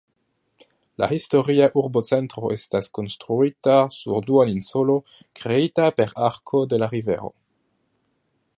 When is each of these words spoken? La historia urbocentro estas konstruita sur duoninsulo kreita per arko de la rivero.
La 1.01 1.07
historia 1.15 1.67
urbocentro 1.81 2.49
estas 2.55 2.89
konstruita 2.99 3.75
sur 3.97 4.25
duoninsulo 4.31 4.95
kreita 5.43 5.89
per 6.01 6.15
arko 6.31 6.63
de 6.73 6.81
la 6.85 6.89
rivero. 6.95 7.31